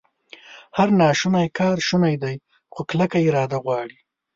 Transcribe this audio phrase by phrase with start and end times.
[0.77, 2.35] هر ناشونی کار شونی دی،
[2.73, 3.97] خو کلکه اراده غواړي